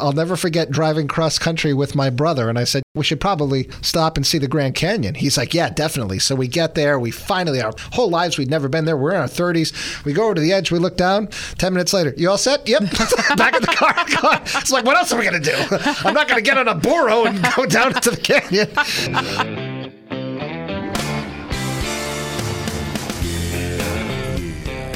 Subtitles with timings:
[0.00, 2.48] I'll never forget driving cross country with my brother.
[2.48, 5.16] And I said, we should probably stop and see the Grand Canyon.
[5.16, 6.20] He's like, yeah, definitely.
[6.20, 7.00] So we get there.
[7.00, 8.96] We finally, our whole lives, we'd never been there.
[8.96, 10.04] We're in our 30s.
[10.04, 10.70] We go over to the edge.
[10.70, 11.26] We look down.
[11.58, 12.68] 10 minutes later, you all set?
[12.68, 12.82] Yep.
[13.36, 13.94] Back in the car.
[14.60, 15.76] It's like, what else are we going to do?
[16.04, 19.67] I'm not going to get on a burro and go down into the canyon.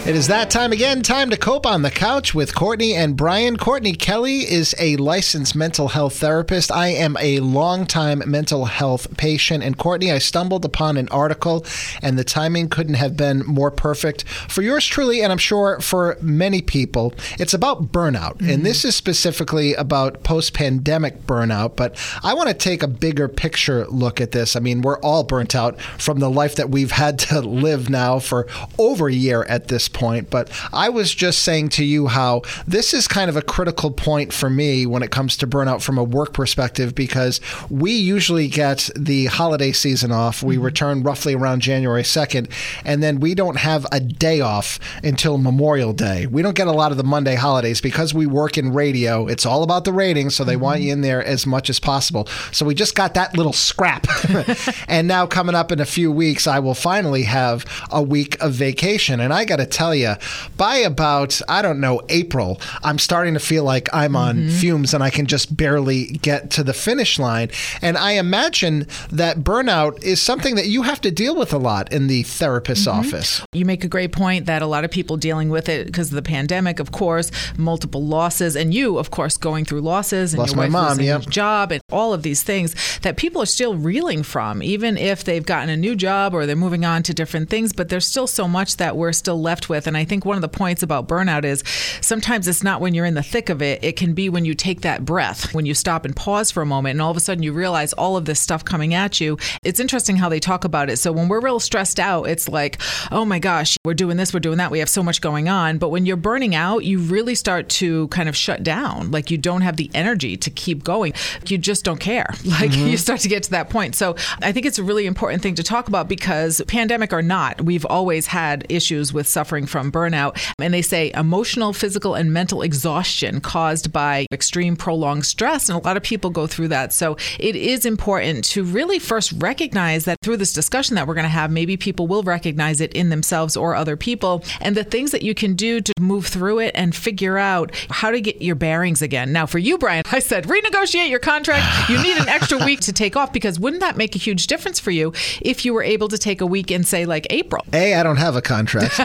[0.04, 1.02] It is that time again.
[1.02, 3.56] Time to cope on the couch with Courtney and Brian.
[3.56, 6.72] Courtney Kelly is a licensed mental health therapist.
[6.72, 9.62] I am a longtime mental health patient.
[9.62, 11.64] And Courtney, I stumbled upon an article,
[12.02, 16.18] and the timing couldn't have been more perfect for yours truly, and I'm sure for
[16.20, 17.14] many people.
[17.38, 18.38] It's about burnout.
[18.38, 18.50] Mm-hmm.
[18.50, 21.76] And this is specifically about post pandemic burnout.
[21.76, 24.56] But I want to take a bigger picture look at this.
[24.56, 28.18] I mean, we're all burnt out from the life that we've had to live now
[28.18, 28.48] for
[28.80, 32.94] over a year at this point, but I was just saying to you how this
[32.94, 36.04] is kind of a critical point for me when it comes to burnout from a
[36.04, 40.42] work perspective because we usually get the holiday season off.
[40.42, 40.64] We mm-hmm.
[40.64, 42.50] return roughly around January 2nd,
[42.84, 46.26] and then we don't have a day off until Memorial Day.
[46.26, 49.26] We don't get a lot of the Monday holidays because we work in radio.
[49.26, 50.62] It's all about the ratings, so they mm-hmm.
[50.62, 52.26] want you in there as much as possible.
[52.52, 54.06] So we just got that little scrap.
[54.88, 58.52] and now coming up in a few weeks, I will finally have a week of
[58.52, 59.20] vacation.
[59.20, 60.14] And I got to tell tell you,
[60.56, 64.48] by about, I don't know, April, I'm starting to feel like I'm on mm-hmm.
[64.58, 67.50] fumes and I can just barely get to the finish line.
[67.80, 71.92] And I imagine that burnout is something that you have to deal with a lot
[71.92, 72.98] in the therapist's mm-hmm.
[72.98, 73.44] office.
[73.52, 76.14] You make a great point that a lot of people dealing with it because of
[76.14, 80.54] the pandemic, of course, multiple losses, and you, of course, going through losses and Lost
[80.54, 81.18] your wife mom, losing yeah.
[81.18, 85.44] job and all of these things that people are still reeling from, even if they've
[85.44, 87.72] gotten a new job or they're moving on to different things.
[87.72, 89.86] But there's still so much that we're still left with with.
[89.86, 91.64] And I think one of the points about burnout is
[92.02, 94.54] sometimes it's not when you're in the thick of it, it can be when you
[94.54, 97.20] take that breath, when you stop and pause for a moment, and all of a
[97.20, 99.38] sudden you realize all of this stuff coming at you.
[99.64, 100.98] It's interesting how they talk about it.
[100.98, 104.40] So when we're real stressed out, it's like, oh my gosh, we're doing this, we're
[104.40, 105.78] doing that, we have so much going on.
[105.78, 109.10] But when you're burning out, you really start to kind of shut down.
[109.10, 111.14] Like you don't have the energy to keep going.
[111.46, 112.28] You just don't care.
[112.52, 112.88] Like mm-hmm.
[112.88, 113.94] you start to get to that point.
[113.94, 117.62] So I think it's a really important thing to talk about because pandemic or not,
[117.62, 120.38] we've always had issues with suffering suffering from burnout.
[120.58, 125.68] And they say emotional, physical, and mental exhaustion caused by extreme prolonged stress.
[125.68, 126.92] And a lot of people go through that.
[126.92, 131.24] So it is important to really first recognize that through this discussion that we're going
[131.24, 135.10] to have, maybe people will recognize it in themselves or other people, and the things
[135.10, 138.54] that you can do to move through it and figure out how to get your
[138.54, 139.32] bearings again.
[139.32, 141.88] Now, for you, Brian, I said renegotiate your contract.
[141.88, 144.80] You need an extra week to take off because wouldn't that make a huge difference
[144.80, 147.64] for you if you were able to take a week in, say, like April?
[147.72, 149.00] A, I don't have a contract.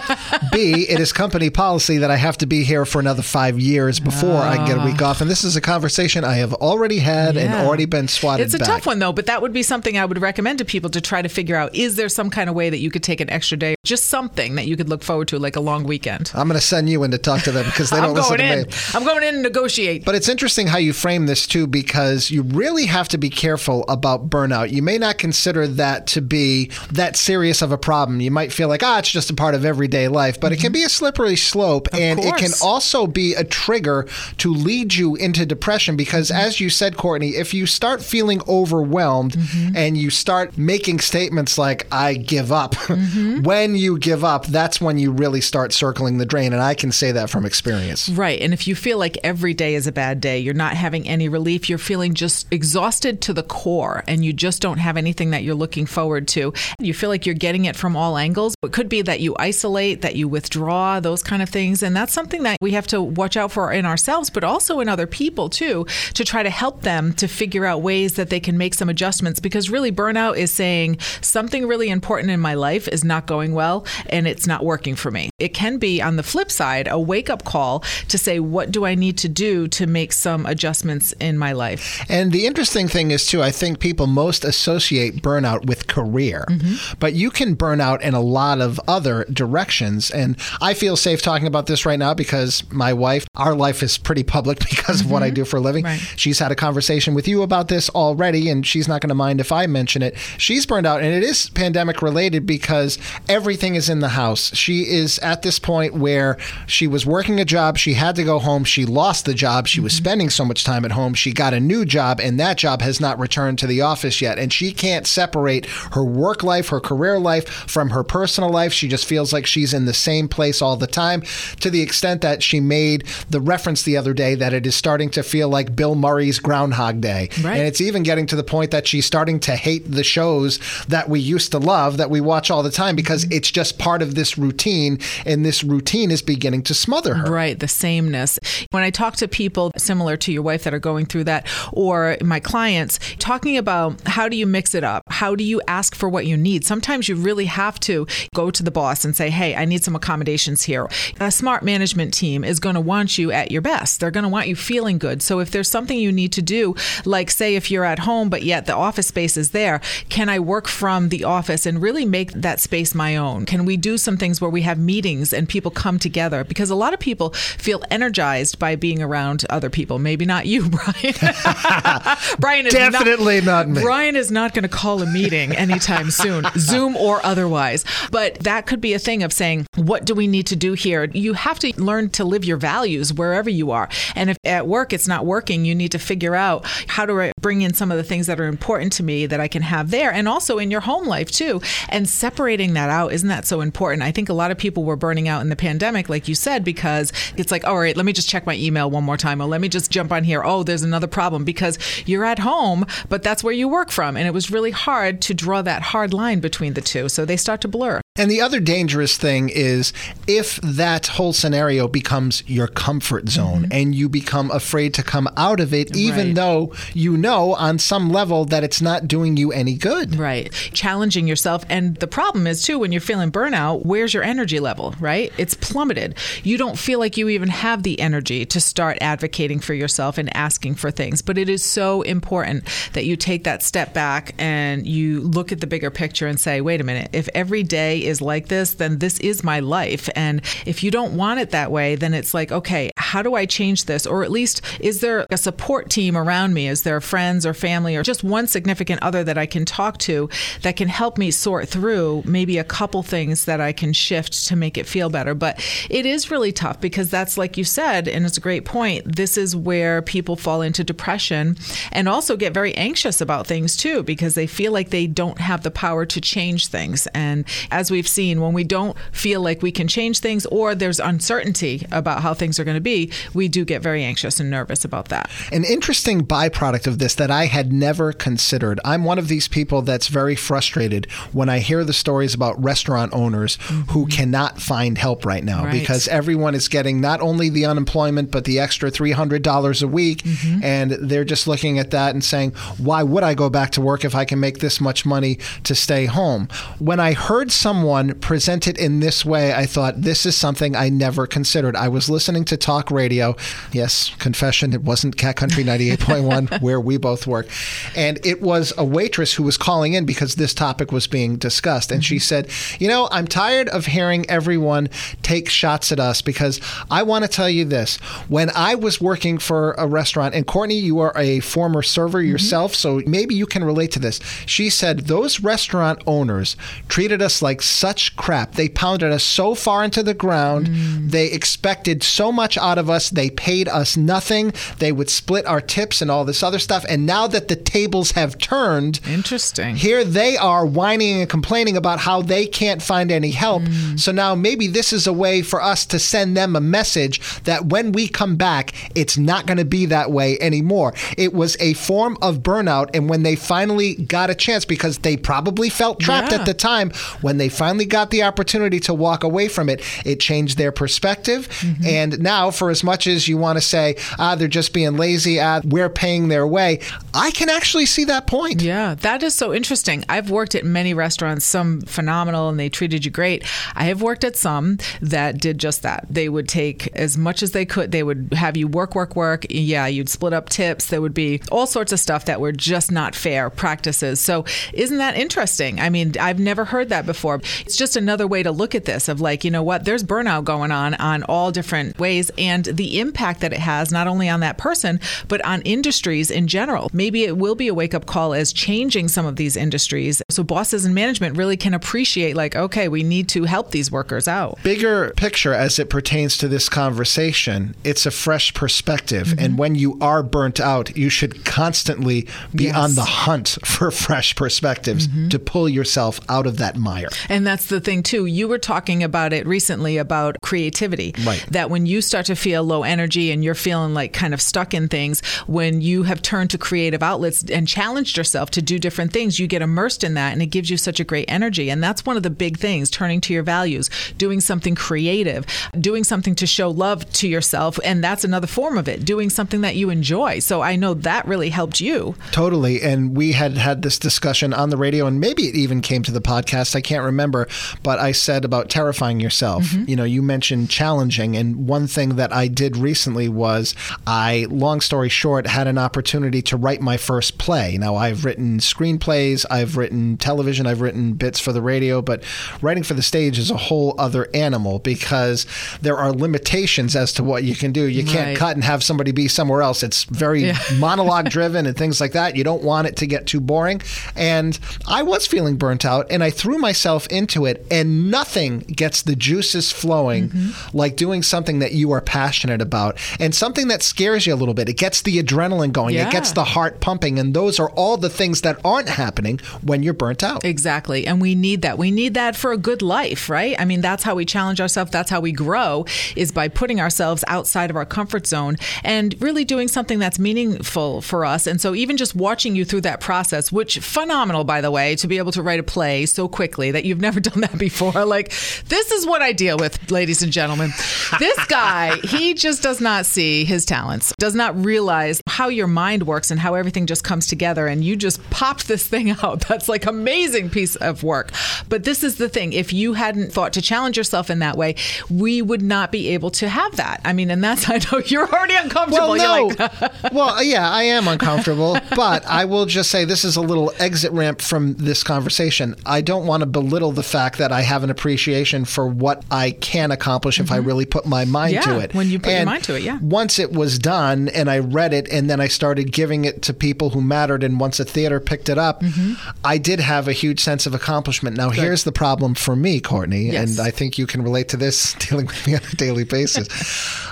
[0.51, 3.99] B, it is company policy that I have to be here for another five years
[3.99, 5.21] before uh, I get a week off.
[5.21, 7.41] And this is a conversation I have already had yeah.
[7.41, 8.67] and already been swatted It's a back.
[8.67, 11.21] tough one, though, but that would be something I would recommend to people to try
[11.21, 13.57] to figure out is there some kind of way that you could take an extra
[13.57, 13.75] day?
[13.83, 16.31] Just something that you could look forward to, like a long weekend.
[16.33, 18.43] I'm going to send you in to talk to them because they don't listen to
[18.43, 18.63] in.
[18.63, 18.73] me.
[18.93, 20.05] I'm going in and negotiate.
[20.05, 23.85] But it's interesting how you frame this, too, because you really have to be careful
[23.87, 24.71] about burnout.
[24.71, 28.21] You may not consider that to be that serious of a problem.
[28.21, 30.53] You might feel like, ah, it's just a part of everyday life, but mm-hmm.
[30.53, 32.41] it can be a slippery slope, of and course.
[32.41, 35.95] it can also be a trigger to lead you into depression.
[35.95, 36.39] Because, mm-hmm.
[36.39, 39.75] as you said, Courtney, if you start feeling overwhelmed mm-hmm.
[39.75, 43.43] and you start making statements like "I give up," mm-hmm.
[43.43, 46.53] when you give up, that's when you really start circling the drain.
[46.53, 48.09] And I can say that from experience.
[48.09, 51.07] Right, and if you feel like every day is a bad day, you're not having
[51.07, 55.31] any relief, you're feeling just exhausted to the core, and you just don't have anything
[55.31, 56.53] that you're looking forward to.
[56.79, 58.55] You feel like you're getting it from all angles.
[58.63, 61.83] It could be that you isolate, that you withdraw, those kind of things.
[61.83, 64.89] And that's something that we have to watch out for in ourselves, but also in
[64.89, 68.57] other people too, to try to help them to figure out ways that they can
[68.57, 69.39] make some adjustments.
[69.39, 73.85] Because really, burnout is saying something really important in my life is not going well
[74.09, 75.29] and it's not working for me.
[75.39, 78.85] It can be, on the flip side, a wake up call to say, what do
[78.85, 82.03] I need to do to make some adjustments in my life?
[82.09, 86.97] And the interesting thing is, too, I think people most associate burnout with career, mm-hmm.
[86.99, 90.06] but you can burn out in a lot of other directions.
[90.11, 93.97] And I feel safe talking about this right now because my wife, our life is
[93.97, 95.07] pretty public because mm-hmm.
[95.07, 95.35] of what I mm-hmm.
[95.35, 95.85] do for a living.
[95.85, 95.99] Right.
[96.15, 99.39] She's had a conversation with you about this already, and she's not going to mind
[99.39, 100.17] if I mention it.
[100.37, 104.55] She's burned out, and it is pandemic related because everything is in the house.
[104.55, 108.39] She is at this point where she was working a job, she had to go
[108.39, 109.85] home, she lost the job, she mm-hmm.
[109.85, 112.81] was spending so much time at home, she got a new job, and that job
[112.81, 114.39] has not returned to the office yet.
[114.39, 118.73] And she can't separate her work life, her career life from her personal life.
[118.73, 121.23] She just feels like she's in the same place all the time,
[121.59, 125.09] to the extent that she made the reference the other day that it is starting
[125.09, 127.29] to feel like Bill Murray's Groundhog Day.
[127.41, 127.57] Right.
[127.57, 131.09] And it's even getting to the point that she's starting to hate the shows that
[131.09, 132.97] we used to love, that we watch all the time, mm-hmm.
[132.97, 137.31] because it's just part of this routine, and this routine is beginning to smother her.
[137.31, 138.39] Right, the sameness.
[138.71, 142.17] When I talk to people similar to your wife that are going through that, or
[142.21, 145.03] my clients, talking about how do you mix it up?
[145.09, 146.65] How do you ask for what you need?
[146.65, 148.05] Sometimes you really have to
[148.35, 150.89] go to the boss and say, hey, I need some accommodations here.
[151.21, 154.01] A smart management team is going to want you at your best.
[154.01, 155.21] They're going to want you feeling good.
[155.21, 156.75] So if there's something you need to do,
[157.05, 159.79] like say if you're at home, but yet the office space is there,
[160.09, 163.45] can I work from the office and really make that space my own?
[163.45, 166.43] Can we do some things where we have meetings and people come together?
[166.43, 169.99] Because a lot of people feel energized by being around other people.
[169.99, 171.13] Maybe not you, Brian.
[172.39, 173.81] Brian is Definitely not me.
[173.81, 177.85] Brian is not going to call a meeting anytime soon, Zoom or otherwise.
[178.11, 181.05] But that could be a thing of saying, what do we need to do here?
[181.05, 183.89] You have to learn to live your values wherever you are.
[184.15, 187.61] And if at work it's not working, you need to figure out how I bring
[187.61, 190.11] in some of the things that are important to me that I can have there
[190.11, 191.61] and also in your home life too.
[191.89, 194.03] And separating that out, isn't that so important?
[194.03, 196.63] I think a lot of people were burning out in the pandemic, like you said,
[196.63, 199.41] because it's like, all right, let me just check my email one more time.
[199.41, 200.43] Or let me just jump on here.
[200.43, 204.17] Oh, there's another problem because you're at home, but that's where you work from.
[204.17, 207.09] And it was really hard to draw that hard line between the two.
[207.09, 208.01] So they start to blur.
[208.17, 209.93] And the other dangerous thing is
[210.27, 213.71] if that whole scenario becomes your comfort zone mm-hmm.
[213.71, 216.35] and you become afraid to come out of it, even Right.
[216.35, 220.15] though you know on some level that it's not doing you any good.
[220.15, 220.51] Right.
[220.73, 221.63] Challenging yourself.
[221.69, 225.31] And the problem is, too, when you're feeling burnout, where's your energy level, right?
[225.37, 226.15] It's plummeted.
[226.43, 230.35] You don't feel like you even have the energy to start advocating for yourself and
[230.35, 231.21] asking for things.
[231.21, 232.63] But it is so important
[232.93, 236.61] that you take that step back and you look at the bigger picture and say,
[236.61, 240.09] wait a minute, if every day is like this, then this is my life.
[240.15, 243.45] And if you don't want it that way, then it's like, okay, how do I
[243.45, 244.05] change this?
[244.05, 246.67] Or at least, is there a support team around me?
[246.67, 250.29] Is there friends or family or just one significant other that I can talk to
[250.63, 254.57] that can help me sort through maybe a couple things that I can shift to
[254.57, 255.33] make it feel better?
[255.33, 255.57] But
[255.89, 259.15] it is really tough because that's like you said, and it's a great point.
[259.15, 261.55] This is where people fall into depression
[261.93, 265.63] and also get very anxious about things too because they feel like they don't have
[265.63, 267.07] the power to change things.
[267.13, 270.99] And as we've seen, when we don't feel like we can change things or there's
[270.99, 272.96] uncertainty about how things are going to be,
[273.33, 275.29] we do get very anxious and nervous about that.
[275.51, 278.79] An interesting byproduct of this that I had never considered.
[278.83, 283.13] I'm one of these people that's very frustrated when I hear the stories about restaurant
[283.13, 283.55] owners
[283.89, 284.09] who mm-hmm.
[284.09, 285.79] cannot find help right now Right.
[285.79, 290.63] because everyone is getting not only the unemployment but the extra $300 a week mm-hmm.
[290.63, 294.05] and they're just looking at that and saying, "Why would I go back to work
[294.05, 296.47] if I can make this much money to stay home?"
[296.79, 300.89] When I heard someone present it in this way, I thought this is something I
[300.89, 301.75] never considered.
[301.75, 303.35] I was listening to talk radio.
[303.71, 307.47] Yes, confession, it wasn't Cat Country 98.1 where we both work.
[307.95, 311.91] And it was a waitress who was calling in because this topic was being discussed.
[311.91, 312.21] And she mm-hmm.
[312.21, 312.49] said,
[312.79, 314.89] You know, I'm tired of hearing everyone
[315.21, 317.97] take shots at us because I want to tell you this.
[318.27, 322.31] When I was working for a restaurant, and Courtney, you are a former server mm-hmm.
[322.31, 324.19] yourself, so maybe you can relate to this.
[324.45, 326.55] She said, Those restaurant owners
[326.87, 328.53] treated us like such crap.
[328.53, 330.67] They pounded us so far into the ground.
[330.67, 331.11] Mm.
[331.11, 333.09] They expected so much out of us.
[333.09, 334.53] They paid us nothing.
[334.79, 336.85] They would split our tips and all this other stuff.
[336.89, 339.75] And now that the tables have turned, Interesting.
[339.75, 343.63] here they are whining and complaining about how they can't find any help.
[343.63, 343.97] Hmm.
[343.97, 347.65] So now maybe this is a way for us to send them a message that
[347.65, 350.93] when we come back, it's not going to be that way anymore.
[351.17, 352.89] It was a form of burnout.
[352.93, 356.39] And when they finally got a chance, because they probably felt trapped Yeah.
[356.39, 360.19] at the time, when they finally got the opportunity to walk away from it, it
[360.19, 361.47] changed their perspective.
[361.61, 361.85] Mm-hmm.
[361.85, 365.39] And now, for as much as you want to say, ah, they're just being lazy,
[365.39, 366.79] ah, we're paying their way,
[367.13, 368.61] I can actually see that point.
[368.61, 370.03] Yeah, that is so interesting.
[370.09, 373.43] I've worked at many restaurants, some phenomenal and they treated you great.
[373.75, 376.05] I have worked at some that did just that.
[376.09, 377.91] They would take as much as they could.
[377.91, 379.45] They would have you work, work, work.
[379.49, 380.87] Yeah, you'd split up tips.
[380.87, 384.19] There would be all sorts of stuff that were just not fair practices.
[384.19, 385.79] So, isn't that interesting?
[385.79, 387.41] I mean, I've never heard that before.
[387.61, 390.43] It's just another way to look at this of like, you know what, there's burnout
[390.43, 392.31] going on on all different ways.
[392.37, 396.31] And and the impact that it has not only on that person, but on industries
[396.31, 396.89] in general.
[396.91, 400.43] Maybe it will be a wake up call as changing some of these industries so
[400.43, 404.57] bosses and management really can appreciate, like, okay, we need to help these workers out.
[404.63, 409.27] Bigger picture as it pertains to this conversation, it's a fresh perspective.
[409.27, 409.39] Mm-hmm.
[409.39, 412.75] And when you are burnt out, you should constantly be yes.
[412.75, 415.29] on the hunt for fresh perspectives mm-hmm.
[415.29, 417.09] to pull yourself out of that mire.
[417.29, 418.25] And that's the thing, too.
[418.25, 421.13] You were talking about it recently about creativity.
[421.23, 421.45] Right.
[421.51, 424.73] That when you start to feel low energy and you're feeling like kind of stuck
[424.73, 429.13] in things, when you have turned to creative outlets and challenged yourself to do different
[429.13, 431.69] things, you get immersed in that and it gives you such a great energy.
[431.69, 435.45] And that's one of the big things turning to your values, doing something creative,
[435.79, 437.79] doing something to show love to yourself.
[437.83, 440.39] And that's another form of it, doing something that you enjoy.
[440.39, 442.15] So I know that really helped you.
[442.31, 442.81] Totally.
[442.81, 446.11] And we had had this discussion on the radio, and maybe it even came to
[446.11, 446.75] the podcast.
[446.75, 447.47] I can't remember,
[447.83, 449.65] but I said about terrifying yourself.
[449.65, 449.89] Mm-hmm.
[449.89, 451.35] You know, you mentioned challenging.
[451.35, 453.73] And one thing that I did recently was
[454.05, 457.79] I, long story short, had an opportunity to write my first play.
[457.79, 462.23] Now, I've written screenplays, I've written television, I've written bits for the radio, but
[462.61, 465.47] writing for the stage is a whole other animal because
[465.81, 467.87] there are limitations as to what you can do.
[467.87, 468.37] You can't right.
[468.37, 469.81] cut and have somebody be somewhere else.
[469.81, 470.59] It's very yeah.
[470.77, 472.35] monologue driven and things like that.
[472.35, 473.81] You don't want it to get too boring.
[474.15, 479.01] And I was feeling burnt out and I threw myself into it, and nothing gets
[479.01, 480.77] the juices flowing mm-hmm.
[480.77, 484.53] like doing something that you are passionate about and something that scares you a little
[484.53, 484.69] bit.
[484.69, 486.07] It gets the adrenaline going, yeah.
[486.07, 489.83] it gets the heart pumping, and those are all the things that aren't happening when
[489.83, 490.45] you're burnt out.
[490.45, 491.05] Exactly.
[491.07, 491.77] And we need that.
[491.77, 493.55] We need that for a good life, right?
[493.59, 494.91] I mean, that's how we challenge ourselves.
[494.91, 499.45] That's how we grow is by putting ourselves outside of our comfort zone and really
[499.45, 501.47] doing something that's meaningful for us.
[501.47, 505.07] And so even just watching you through that process, which phenomenal, by the way, to
[505.07, 508.05] be able to write a play so quickly that you've never done that before.
[508.05, 508.29] Like,
[508.67, 510.71] this is what I deal with, ladies and gentlemen.
[511.19, 516.03] this guy, he just does not see his talents, does not realize how your mind
[516.03, 517.67] works and how everything just comes together.
[517.67, 519.47] And you just popped this thing out.
[519.47, 521.31] That's like amazing piece of work.
[521.69, 522.53] But this is the thing.
[522.53, 524.75] If you hadn't thought to challenge yourself in that way,
[525.09, 527.01] we would not be able to have that.
[527.05, 529.09] I mean, and that's, I know you're already uncomfortable.
[529.09, 529.65] Well, no.
[529.65, 531.77] Like, well, yeah, I am uncomfortable.
[531.95, 535.75] but I will just say this is a little exit ramp from this conversation.
[535.85, 539.51] I don't want to belittle the fact that I have an appreciation for what I
[539.51, 540.45] can accomplish mm-hmm.
[540.45, 540.67] if I mm-hmm.
[540.67, 541.93] really put my mind yeah, to it.
[541.97, 542.99] When you put and your mind to it, yeah.
[543.01, 546.53] Once it was done and I read it and then I started giving it to
[546.53, 549.13] people who mattered, and once a theater picked it up, mm-hmm.
[549.43, 551.37] I did have a huge sense of accomplishment.
[551.37, 551.59] Now, Good.
[551.59, 553.57] here's the problem for me, Courtney, yes.
[553.57, 556.47] and I think you can relate to this dealing with me on a daily basis.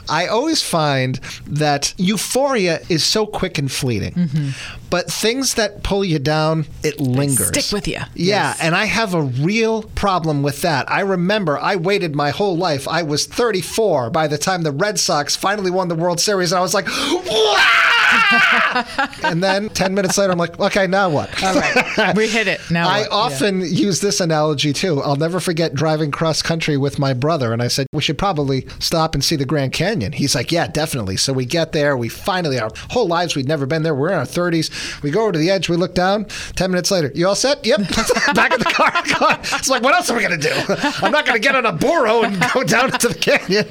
[0.09, 1.15] I always find
[1.47, 4.13] that euphoria is so quick and fleeting.
[4.13, 4.49] Mm-hmm.
[4.89, 7.51] But things that pull you down, it lingers.
[7.51, 7.95] They stick with you.
[7.95, 8.61] Yeah, yes.
[8.61, 10.89] and I have a real problem with that.
[10.89, 12.87] I remember I waited my whole life.
[12.87, 16.59] I was 34 by the time the Red Sox finally won the World Series, and
[16.59, 16.87] I was like,
[19.23, 21.43] and then 10 minutes later, I'm like, okay, now what?
[21.43, 22.15] All right.
[22.15, 22.61] We hit it.
[22.69, 23.11] Now I what?
[23.11, 23.67] often yeah.
[23.67, 25.01] use this analogy too.
[25.01, 28.67] I'll never forget driving cross country with my brother, and I said, we should probably
[28.79, 30.11] stop and see the Grand Canyon.
[30.13, 31.17] He's like, yeah, definitely.
[31.17, 31.97] So we get there.
[31.97, 33.95] We finally, our whole lives, we'd never been there.
[33.95, 35.01] We're in our 30s.
[35.01, 35.69] We go over to the edge.
[35.69, 36.25] We look down.
[36.55, 37.65] 10 minutes later, you all set?
[37.65, 37.79] Yep.
[38.33, 38.91] Back in the car.
[38.95, 40.75] It's like, what else are we going to do?
[41.01, 43.67] I'm not going to get on a burro and go down into the canyon.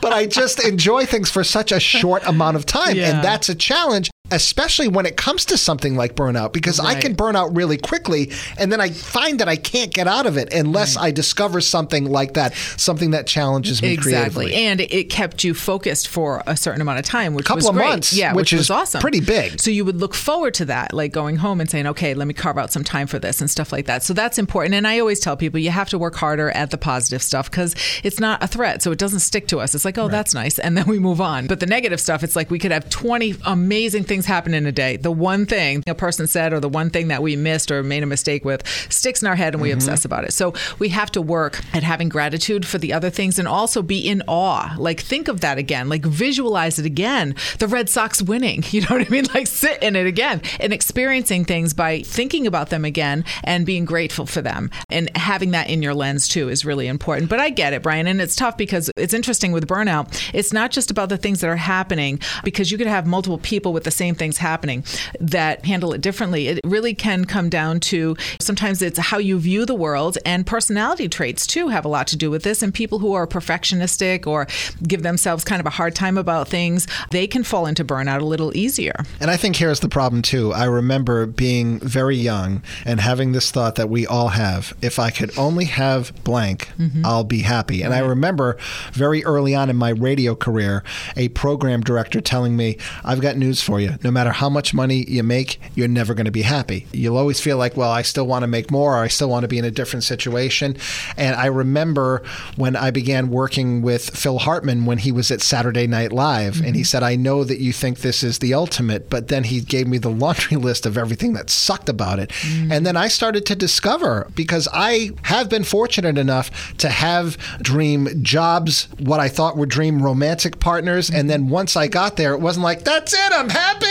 [0.00, 2.96] but I just enjoy things for such a short amount of time.
[2.96, 3.10] Yeah.
[3.10, 6.96] And that's a challenge especially when it comes to something like burnout because right.
[6.96, 10.26] I can burn out really quickly and then I find that I can't get out
[10.26, 11.06] of it unless right.
[11.06, 14.12] I discover something like that, something that challenges me exactly.
[14.12, 14.54] creatively.
[14.54, 17.68] And it kept you focused for a certain amount of time, which a couple was
[17.68, 17.88] of great.
[17.88, 19.60] months, yeah, which, which is awesome, pretty big.
[19.60, 22.34] So you would look forward to that, like going home and saying, "Okay, let me
[22.34, 24.02] carve out some time for this" and stuff like that.
[24.02, 24.74] So that's important.
[24.74, 27.74] And I always tell people you have to work harder at the positive stuff because
[28.02, 29.74] it's not a threat, so it doesn't stick to us.
[29.74, 30.10] It's like, "Oh, right.
[30.10, 31.46] that's nice," and then we move on.
[31.46, 34.72] But the negative stuff, it's like we could have twenty amazing things happen in a
[34.72, 37.82] day the one thing a person said or the one thing that we missed or
[37.82, 39.78] made a mistake with sticks in our head and we mm-hmm.
[39.78, 40.32] obsess about it.
[40.32, 43.98] So we have to work at having gratitude for the other things and also be
[43.98, 44.74] in awe.
[44.78, 47.34] Like think of that again, like visualize it again.
[47.58, 49.26] The Red Sox winning, you know what I mean?
[49.34, 53.84] Like sit in it again and experiencing things by thinking about them again and being
[53.84, 57.30] grateful for them and having that in your lens too is really important.
[57.30, 60.30] But I get it, Brian, and it's tough because it's interesting with burnout.
[60.34, 63.72] It's not just about the things that are happening because you could have multiple people
[63.72, 64.84] with the same same things happening
[65.20, 66.48] that handle it differently.
[66.48, 71.08] It really can come down to sometimes it's how you view the world and personality
[71.08, 72.62] traits too have a lot to do with this.
[72.62, 74.46] And people who are perfectionistic or
[74.86, 78.24] give themselves kind of a hard time about things, they can fall into burnout a
[78.24, 78.94] little easier.
[79.20, 80.54] And I think here's the problem too.
[80.54, 85.10] I remember being very young and having this thought that we all have if I
[85.10, 87.04] could only have blank, mm-hmm.
[87.04, 87.82] I'll be happy.
[87.82, 88.02] And right.
[88.02, 88.56] I remember
[88.92, 90.82] very early on in my radio career,
[91.14, 93.97] a program director telling me, I've got news for you.
[94.02, 96.86] No matter how much money you make, you're never going to be happy.
[96.92, 99.42] You'll always feel like, well, I still want to make more or I still want
[99.42, 100.76] to be in a different situation.
[101.16, 102.22] And I remember
[102.56, 106.64] when I began working with Phil Hartman when he was at Saturday Night Live, mm-hmm.
[106.64, 106.86] and he mm-hmm.
[106.86, 109.98] said, I know that you think this is the ultimate, but then he gave me
[109.98, 112.30] the laundry list of everything that sucked about it.
[112.30, 112.72] Mm-hmm.
[112.72, 118.22] And then I started to discover because I have been fortunate enough to have dream
[118.22, 121.10] jobs, what I thought were dream romantic partners.
[121.10, 123.87] And then once I got there, it wasn't like, that's it, I'm happy.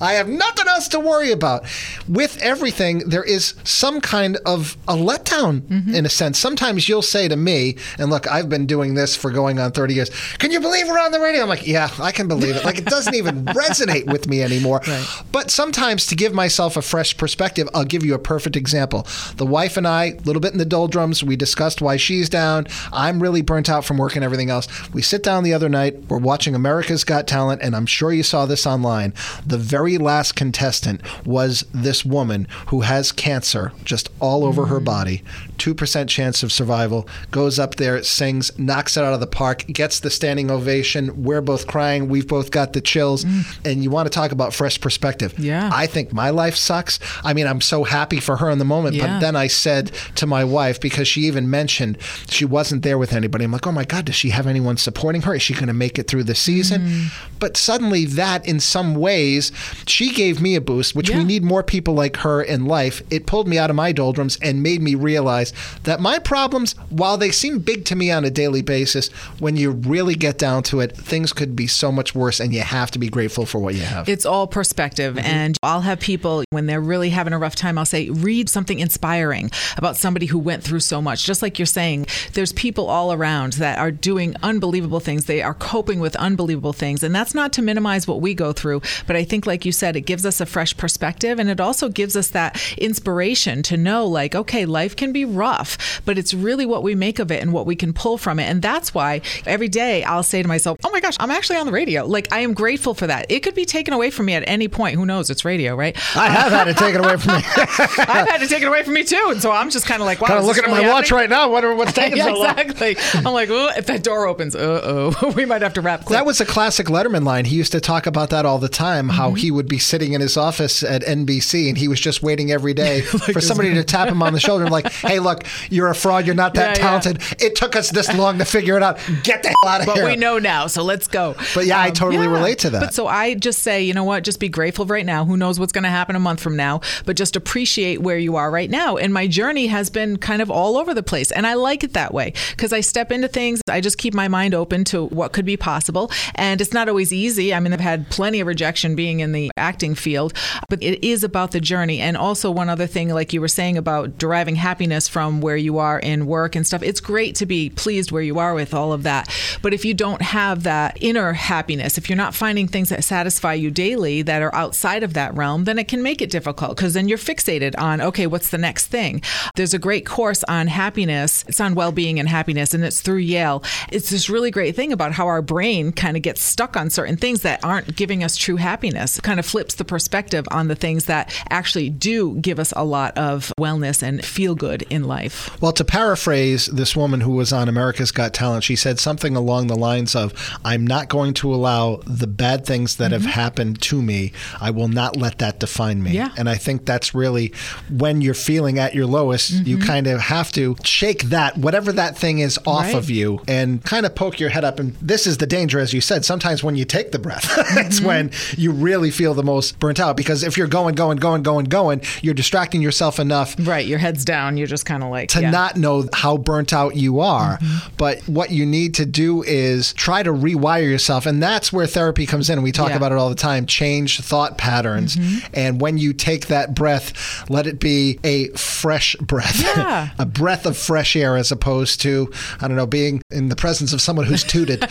[0.00, 1.64] I have nothing else to worry about.
[2.08, 5.94] With everything, there is some kind of a letdown mm-hmm.
[5.94, 6.38] in a sense.
[6.38, 9.94] Sometimes you'll say to me, and look, I've been doing this for going on 30
[9.94, 10.10] years.
[10.38, 11.42] Can you believe we're on the radio?
[11.42, 12.64] I'm like, yeah, I can believe it.
[12.64, 14.80] Like, it doesn't even resonate with me anymore.
[14.86, 15.22] Right.
[15.32, 19.06] But sometimes to give myself a fresh perspective, I'll give you a perfect example.
[19.36, 22.66] The wife and I, a little bit in the doldrums, we discussed why she's down.
[22.92, 24.68] I'm really burnt out from work and everything else.
[24.92, 28.22] We sit down the other night, we're watching America's Got Talent, and I'm sure you
[28.22, 29.12] saw this online.
[29.44, 34.68] The very last contestant was this woman who has cancer just all over mm.
[34.68, 35.22] her body,
[35.58, 40.00] 2% chance of survival, goes up there, sings, knocks it out of the park, gets
[40.00, 41.22] the standing ovation.
[41.22, 42.08] We're both crying.
[42.08, 43.24] We've both got the chills.
[43.24, 43.58] Mm.
[43.64, 45.38] And you want to talk about fresh perspective.
[45.38, 45.70] Yeah.
[45.72, 46.98] I think my life sucks.
[47.24, 48.96] I mean, I'm so happy for her in the moment.
[48.96, 49.06] Yeah.
[49.06, 51.98] But then I said to my wife, because she even mentioned
[52.28, 55.22] she wasn't there with anybody, I'm like, oh my God, does she have anyone supporting
[55.22, 55.34] her?
[55.34, 56.82] Is she going to make it through the season?
[56.82, 57.28] Mm.
[57.38, 59.52] But suddenly, that in some ways,
[59.86, 61.18] she gave me a boost, which yeah.
[61.18, 63.02] we need more people like her in life.
[63.10, 65.45] It pulled me out of my doldrums and made me realize
[65.84, 69.72] that my problems, while they seem big to me on a daily basis, when you
[69.72, 72.98] really get down to it, things could be so much worse, and you have to
[72.98, 74.08] be grateful for what you have.
[74.08, 75.16] It's all perspective.
[75.16, 75.26] Mm-hmm.
[75.26, 78.78] And I'll have people, when they're really having a rough time, I'll say, read something
[78.78, 81.24] inspiring about somebody who went through so much.
[81.24, 85.26] Just like you're saying, there's people all around that are doing unbelievable things.
[85.26, 87.02] They are coping with unbelievable things.
[87.02, 89.96] And that's not to minimize what we go through, but I think, like you said,
[89.96, 94.06] it gives us a fresh perspective and it also gives us that inspiration to know,
[94.06, 97.52] like, okay, life can be rough, but it's really what we make of it and
[97.52, 98.44] what we can pull from it.
[98.44, 101.66] And that's why every day I'll say to myself, oh my gosh, I'm actually on
[101.66, 102.06] the radio.
[102.06, 103.26] Like, I am grateful for that.
[103.30, 104.96] It could be taken away from me at any point.
[104.96, 105.30] Who knows?
[105.30, 105.96] It's radio, right?
[106.16, 107.42] I have had it taken away from me.
[107.56, 109.28] I've had it taken away from me too.
[109.30, 110.28] And so I'm just kind of like, wow.
[110.28, 110.92] Kind of looking at my happening?
[110.92, 112.58] watch right now, wondering what's taking yeah, so long.
[112.58, 112.96] Exactly.
[113.14, 116.04] I'm like, oh, if that door opens, uh oh, we might have to wrap.
[116.04, 116.16] Quick.
[116.16, 117.44] That was a classic Letterman line.
[117.44, 119.08] He used to talk about that all the time.
[119.08, 119.36] How mm-hmm.
[119.36, 122.74] he would be sitting in his office at NBC and he was just waiting every
[122.74, 125.90] day like for somebody to tap him on the shoulder and like, hey, look, you're
[125.90, 126.24] a fraud.
[126.24, 127.20] You're not that yeah, talented.
[127.20, 127.48] Yeah.
[127.48, 128.98] It took us this long to figure it out.
[129.22, 130.04] Get the hell out of but here.
[130.04, 131.34] But we know now, so let's go.
[131.54, 132.32] But yeah, um, I totally yeah.
[132.32, 132.80] relate to that.
[132.80, 134.24] But so I just say, you know what?
[134.24, 135.24] Just be grateful right now.
[135.24, 136.80] Who knows what's going to happen a month from now?
[137.04, 138.96] But just appreciate where you are right now.
[138.96, 141.92] And my journey has been kind of all over the place, and I like it
[141.92, 143.60] that way because I step into things.
[143.68, 147.12] I just keep my mind open to what could be possible, and it's not always
[147.12, 147.52] easy.
[147.52, 150.32] I mean, I've had plenty of rejection being in the acting field,
[150.68, 152.00] but it is about the journey.
[152.00, 155.78] And also one other thing, like you were saying about deriving happiness from where you
[155.78, 156.82] are in work and stuff.
[156.82, 159.34] It's great to be pleased where you are with all of that.
[159.62, 163.54] But if you don't have that inner happiness, if you're not finding things that satisfy
[163.54, 166.92] you daily that are outside of that realm, then it can make it difficult because
[166.92, 169.22] then you're fixated on, okay, what's the next thing?
[169.54, 171.46] There's a great course on happiness.
[171.48, 173.64] It's on well being and happiness, and it's through Yale.
[173.90, 177.16] It's this really great thing about how our brain kind of gets stuck on certain
[177.16, 179.18] things that aren't giving us true happiness.
[179.20, 183.16] Kind of flips the perspective on the things that actually do give us a lot
[183.16, 185.60] of wellness and feel good in life.
[185.60, 189.68] Well, to paraphrase this woman who was on America's Got Talent, she said something along
[189.68, 190.32] the lines of,
[190.64, 193.22] I'm not going to allow the bad things that mm-hmm.
[193.22, 196.12] have happened to me, I will not let that define me.
[196.12, 196.32] Yeah.
[196.36, 197.52] And I think that's really
[197.90, 199.66] when you're feeling at your lowest, mm-hmm.
[199.66, 202.94] you kind of have to shake that, whatever that thing is, off right.
[202.94, 204.78] of you and kind of poke your head up.
[204.78, 208.06] And this is the danger, as you said, sometimes when you take the breath, mm-hmm.
[208.06, 211.64] when you really feel the most burnt out because if you're going, going, going, going,
[211.64, 213.54] going, you're distracting yourself enough.
[213.58, 213.86] Right.
[213.86, 214.56] Your head's down.
[214.56, 215.50] You're just kind of like to yeah.
[215.50, 217.58] not know how burnt out you are.
[217.58, 217.94] Mm-hmm.
[217.96, 221.26] But what you need to do is try to rewire yourself.
[221.26, 222.62] And that's where therapy comes in.
[222.62, 222.96] We talk yeah.
[222.96, 225.16] about it all the time change thought patterns.
[225.16, 225.46] Mm-hmm.
[225.54, 230.10] And when you take that breath, let it be a fresh breath, yeah.
[230.18, 233.92] a breath of fresh air as opposed to, I don't know, being in the presence
[233.92, 234.88] of someone who's tooted.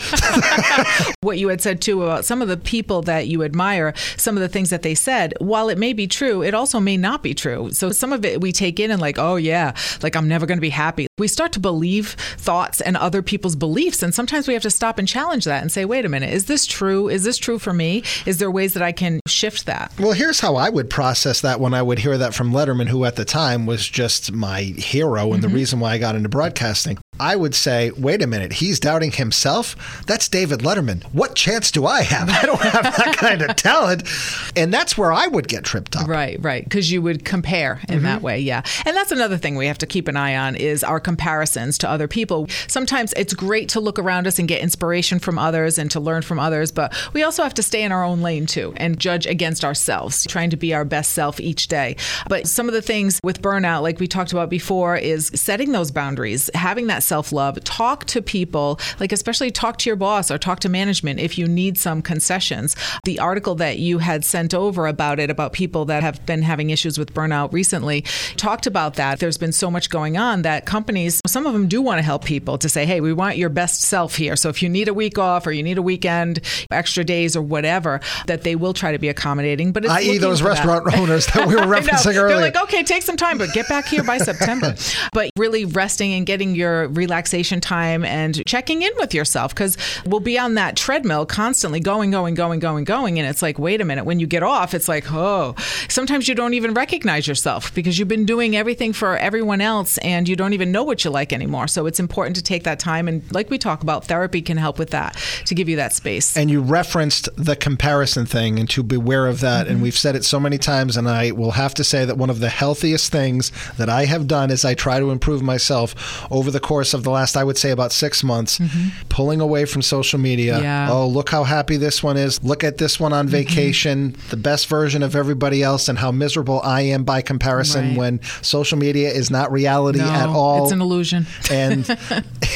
[1.22, 4.36] what you had said too about some of the people that you admire admire some
[4.36, 5.34] of the things that they said.
[5.38, 7.72] While it may be true, it also may not be true.
[7.72, 10.58] So some of it we take in and like, oh yeah, like I'm never going
[10.58, 11.06] to be happy.
[11.18, 14.02] We start to believe thoughts and other people's beliefs.
[14.02, 16.46] And sometimes we have to stop and challenge that and say, wait a minute, is
[16.46, 17.08] this true?
[17.08, 18.02] Is this true for me?
[18.26, 19.92] Is there ways that I can shift that?
[19.98, 23.04] Well, here's how I would process that when I would hear that from Letterman, who
[23.04, 25.42] at the time was just my hero and mm-hmm.
[25.42, 26.98] the reason why I got into broadcasting.
[27.18, 30.04] I would say, wait a minute, he's doubting himself?
[30.06, 31.02] That's David Letterman.
[31.12, 32.28] What chance do I have?
[32.42, 34.08] I don't have that kind of talent.
[34.56, 36.08] And that's where I would get tripped up.
[36.08, 36.64] Right, right.
[36.64, 38.04] Because you would compare in mm-hmm.
[38.04, 38.62] that way, yeah.
[38.84, 41.88] And that's another thing we have to keep an eye on is our comparisons to
[41.88, 42.46] other people.
[42.66, 46.22] Sometimes it's great to look around us and get inspiration from others and to learn
[46.22, 49.26] from others, but we also have to stay in our own lane too and judge
[49.26, 51.96] against ourselves, trying to be our best self each day.
[52.28, 55.90] But some of the things with burnout, like we talked about before, is setting those
[55.90, 57.62] boundaries, having that self love.
[57.64, 61.46] Talk to people, like especially talk to your boss or talk to management if you
[61.46, 62.76] need some concessions.
[63.04, 66.70] The article that you had sent over about it, about people that have been having
[66.70, 68.02] issues with burnout recently,
[68.36, 69.20] talked about that.
[69.20, 72.24] There's been so much going on that companies, some of them do want to help
[72.24, 74.36] people to say, hey, we want your best self here.
[74.36, 76.40] So if you need a week off or you need a weekend,
[76.70, 79.72] extra days or whatever, that they will try to be accommodating.
[79.72, 80.98] But i.e., those restaurant that.
[80.98, 82.28] owners that we were referencing earlier.
[82.28, 84.74] They're like, okay, take some time, but get back here by September.
[85.12, 90.20] but really resting and getting your relaxation time and checking in with yourself because we'll
[90.20, 93.18] be on that treadmill constantly going, going, going, going, going.
[93.18, 94.04] And it's like, wait a minute.
[94.04, 95.54] When you get off, it's like, oh,
[95.88, 100.28] sometimes you don't even recognize yourself because you've been doing everything for everyone else and
[100.28, 101.68] you don't even know what you like anymore.
[101.68, 103.08] So it's important to take that time.
[103.08, 106.36] And like we talk about, therapy can help with that to give you that space.
[106.36, 109.64] And you referenced the comparison thing and to beware of that.
[109.64, 109.72] Mm-hmm.
[109.74, 110.96] And we've said it so many times.
[110.96, 114.26] And I will have to say that one of the healthiest things that I have
[114.26, 117.58] done is I try to improve myself over the course of the last, I would
[117.58, 118.88] say, about six months, mm-hmm.
[119.08, 120.60] pulling away from social media.
[120.60, 120.90] Yeah.
[120.90, 122.42] Oh, look how happy this one is.
[122.42, 123.32] Look at this one on mm-hmm.
[123.32, 124.30] vacation, mm-hmm.
[124.30, 127.98] the best version of everybody else, and how miserable I am by comparison right.
[127.98, 130.64] when social media is not reality no, at all.
[130.64, 131.26] It's an illusion.
[131.50, 131.86] and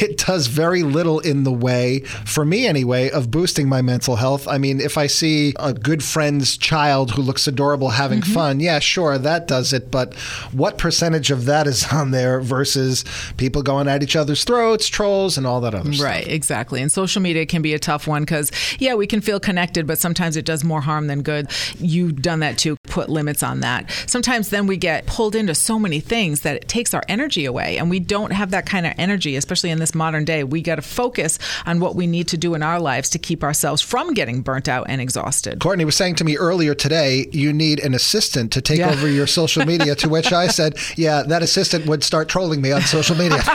[0.01, 4.47] it does very little in the way, for me anyway, of boosting my mental health.
[4.49, 8.33] I mean, if I see a good friend's child who looks adorable having mm-hmm.
[8.33, 9.91] fun, yeah, sure, that does it.
[9.91, 10.15] But
[10.53, 13.05] what percentage of that is on there versus
[13.37, 16.05] people going at each other's throats, trolls, and all that other stuff?
[16.05, 16.81] Right, exactly.
[16.81, 19.99] And social media can be a tough one because, yeah, we can feel connected, but
[19.99, 21.51] sometimes it does more harm than good.
[21.79, 22.77] You've done that too.
[22.85, 23.91] Put limits on that.
[24.07, 27.79] Sometimes then we get pulled into so many things that it takes our energy away,
[27.79, 30.45] and we don't have that kind of energy, especially in this modern day.
[30.45, 33.43] We got to focus on what we need to do in our lives to keep
[33.43, 35.61] ourselves from getting burnt out and exhausted.
[35.61, 38.91] Courtney was saying to me earlier today, you need an assistant to take yeah.
[38.91, 42.73] over your social media, to which I said, yeah, that assistant would start trolling me
[42.73, 43.43] on social media.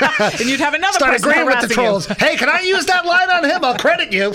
[0.20, 2.08] and you'd have another start agreeing with the trolls.
[2.08, 2.14] You.
[2.18, 3.64] Hey, can I use that line on him?
[3.64, 4.34] I'll credit you.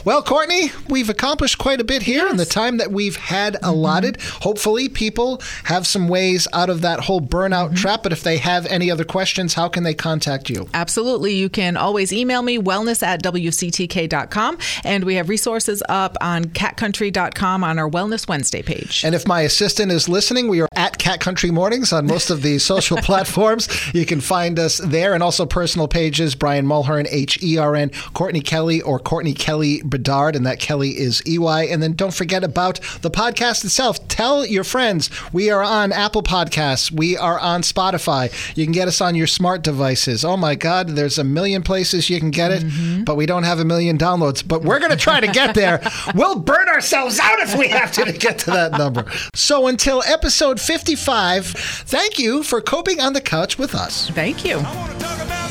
[0.04, 2.30] well, Courtney, we've accomplished quite a bit here yes.
[2.30, 3.64] in the time that we've had mm-hmm.
[3.64, 4.20] allotted.
[4.40, 7.76] Hopefully, people have some ways out of that whole burnout mm-hmm.
[7.76, 8.02] trap.
[8.02, 10.68] But if they have any other questions, how can they contact you?
[10.74, 11.34] Absolutely.
[11.34, 14.58] You can always email me, wellness at WCTK.com.
[14.84, 19.04] And we have resources up on catcountry.com on our Wellness Wednesday page.
[19.04, 22.42] And if my assistant is listening, we are at Cat Country Mornings on most of
[22.42, 23.68] the social platforms.
[23.94, 27.90] You can find us there and also personal pages Brian Mulhern, H E R N,
[28.12, 31.62] Courtney Kelly, or Courtney Kelly Bedard, and that Kelly is E Y.
[31.62, 34.06] And then don't forget about the podcast itself.
[34.08, 38.32] Tell your friends we are on Apple Podcasts, we are on Spotify.
[38.56, 40.24] You can get us on your smart devices.
[40.24, 43.04] Oh my God, there's a million places you can get it, mm-hmm.
[43.04, 44.46] but we don't have a million downloads.
[44.46, 45.80] But we're going to try to get there.
[46.16, 49.06] we'll burn ourselves out if we have to to get to that number.
[49.34, 54.10] So until episode 55, thank you for coping on the couch with us.
[54.10, 55.43] Thank you.